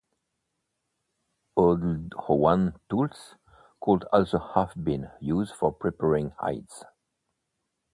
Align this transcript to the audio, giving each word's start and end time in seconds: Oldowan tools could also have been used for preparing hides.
Oldowan 1.55 2.73
tools 2.89 3.35
could 3.79 4.03
also 4.05 4.39
have 4.55 4.73
been 4.83 5.11
used 5.19 5.53
for 5.53 5.71
preparing 5.71 6.31
hides. 6.39 6.83